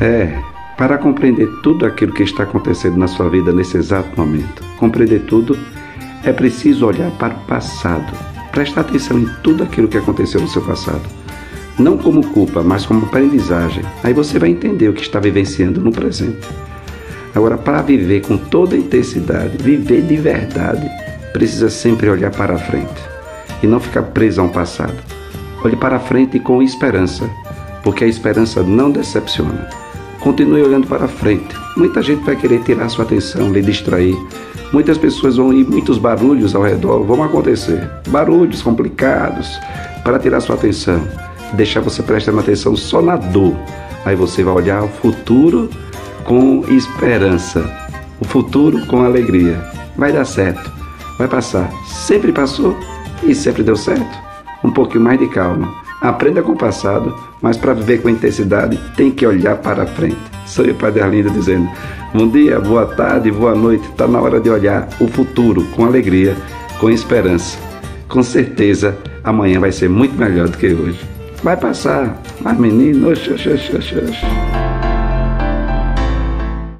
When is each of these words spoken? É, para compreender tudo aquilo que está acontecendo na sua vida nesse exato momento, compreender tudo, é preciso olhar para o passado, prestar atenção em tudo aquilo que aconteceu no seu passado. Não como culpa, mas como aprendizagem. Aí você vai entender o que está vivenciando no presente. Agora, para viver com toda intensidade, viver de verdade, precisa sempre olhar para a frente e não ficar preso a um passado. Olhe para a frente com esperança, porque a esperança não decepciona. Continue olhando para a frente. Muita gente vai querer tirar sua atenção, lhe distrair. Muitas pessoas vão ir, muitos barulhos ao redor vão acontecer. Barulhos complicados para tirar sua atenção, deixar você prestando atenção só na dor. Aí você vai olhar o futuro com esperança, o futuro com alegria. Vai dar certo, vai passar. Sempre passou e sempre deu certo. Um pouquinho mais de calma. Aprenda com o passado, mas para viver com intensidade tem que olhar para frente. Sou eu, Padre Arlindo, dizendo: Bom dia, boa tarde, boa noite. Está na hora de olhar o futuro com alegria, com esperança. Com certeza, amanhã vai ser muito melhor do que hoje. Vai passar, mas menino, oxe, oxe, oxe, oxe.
É, 0.00 0.36
para 0.76 0.98
compreender 0.98 1.46
tudo 1.62 1.86
aquilo 1.86 2.12
que 2.12 2.24
está 2.24 2.42
acontecendo 2.42 2.96
na 2.96 3.06
sua 3.06 3.30
vida 3.30 3.52
nesse 3.52 3.76
exato 3.76 4.20
momento, 4.20 4.64
compreender 4.78 5.20
tudo, 5.20 5.56
é 6.24 6.32
preciso 6.32 6.86
olhar 6.86 7.08
para 7.12 7.34
o 7.34 7.40
passado, 7.46 8.12
prestar 8.50 8.80
atenção 8.80 9.16
em 9.16 9.28
tudo 9.44 9.62
aquilo 9.62 9.86
que 9.86 9.96
aconteceu 9.96 10.40
no 10.40 10.48
seu 10.48 10.60
passado. 10.62 11.02
Não 11.78 11.96
como 11.96 12.26
culpa, 12.32 12.64
mas 12.64 12.84
como 12.84 13.06
aprendizagem. 13.06 13.84
Aí 14.02 14.12
você 14.12 14.36
vai 14.36 14.50
entender 14.50 14.88
o 14.88 14.92
que 14.92 15.02
está 15.02 15.20
vivenciando 15.20 15.80
no 15.80 15.92
presente. 15.92 16.48
Agora, 17.32 17.56
para 17.56 17.80
viver 17.80 18.22
com 18.22 18.36
toda 18.36 18.76
intensidade, 18.76 19.56
viver 19.56 20.02
de 20.02 20.16
verdade, 20.16 20.90
precisa 21.32 21.70
sempre 21.70 22.10
olhar 22.10 22.32
para 22.32 22.56
a 22.56 22.58
frente 22.58 23.00
e 23.62 23.68
não 23.68 23.78
ficar 23.78 24.02
preso 24.02 24.40
a 24.40 24.44
um 24.44 24.48
passado. 24.48 25.19
Olhe 25.62 25.76
para 25.76 25.96
a 25.96 26.00
frente 26.00 26.40
com 26.40 26.62
esperança, 26.62 27.28
porque 27.82 28.04
a 28.04 28.06
esperança 28.06 28.62
não 28.62 28.90
decepciona. 28.90 29.68
Continue 30.20 30.62
olhando 30.62 30.86
para 30.86 31.04
a 31.04 31.08
frente. 31.08 31.54
Muita 31.76 32.02
gente 32.02 32.24
vai 32.24 32.36
querer 32.36 32.62
tirar 32.62 32.88
sua 32.88 33.04
atenção, 33.04 33.52
lhe 33.52 33.60
distrair. 33.60 34.16
Muitas 34.72 34.96
pessoas 34.96 35.36
vão 35.36 35.52
ir, 35.52 35.66
muitos 35.68 35.98
barulhos 35.98 36.54
ao 36.54 36.62
redor 36.62 37.02
vão 37.04 37.22
acontecer. 37.22 37.90
Barulhos 38.08 38.62
complicados 38.62 39.58
para 40.04 40.18
tirar 40.18 40.40
sua 40.40 40.54
atenção, 40.54 41.02
deixar 41.54 41.80
você 41.80 42.02
prestando 42.02 42.40
atenção 42.40 42.76
só 42.76 43.02
na 43.02 43.16
dor. 43.16 43.54
Aí 44.04 44.16
você 44.16 44.42
vai 44.42 44.54
olhar 44.54 44.82
o 44.82 44.88
futuro 44.88 45.68
com 46.24 46.64
esperança, 46.68 47.68
o 48.20 48.24
futuro 48.24 48.86
com 48.86 49.02
alegria. 49.02 49.60
Vai 49.96 50.12
dar 50.12 50.24
certo, 50.24 50.70
vai 51.18 51.28
passar. 51.28 51.70
Sempre 51.86 52.32
passou 52.32 52.76
e 53.22 53.34
sempre 53.34 53.62
deu 53.62 53.76
certo. 53.76 54.29
Um 54.62 54.70
pouquinho 54.70 55.04
mais 55.04 55.18
de 55.18 55.28
calma. 55.28 55.72
Aprenda 56.00 56.42
com 56.42 56.52
o 56.52 56.56
passado, 56.56 57.14
mas 57.42 57.56
para 57.56 57.74
viver 57.74 58.00
com 58.00 58.08
intensidade 58.08 58.78
tem 58.96 59.10
que 59.10 59.26
olhar 59.26 59.56
para 59.58 59.86
frente. 59.86 60.16
Sou 60.46 60.64
eu, 60.64 60.74
Padre 60.74 61.02
Arlindo, 61.02 61.30
dizendo: 61.30 61.68
Bom 62.14 62.28
dia, 62.28 62.58
boa 62.58 62.86
tarde, 62.86 63.30
boa 63.30 63.54
noite. 63.54 63.86
Está 63.88 64.06
na 64.08 64.20
hora 64.20 64.40
de 64.40 64.48
olhar 64.48 64.88
o 64.98 65.06
futuro 65.06 65.64
com 65.76 65.84
alegria, 65.84 66.36
com 66.78 66.90
esperança. 66.90 67.58
Com 68.08 68.22
certeza, 68.22 68.96
amanhã 69.22 69.60
vai 69.60 69.72
ser 69.72 69.88
muito 69.88 70.18
melhor 70.18 70.48
do 70.48 70.56
que 70.56 70.72
hoje. 70.72 71.00
Vai 71.42 71.56
passar, 71.56 72.20
mas 72.40 72.58
menino, 72.58 73.10
oxe, 73.10 73.32
oxe, 73.32 73.48
oxe, 73.50 73.74
oxe. 73.76 74.59